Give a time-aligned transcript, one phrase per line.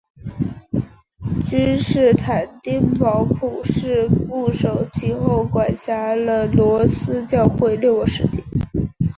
[1.47, 8.43] 君士坦丁堡普世牧首其后管辖了罗斯教会六个世纪。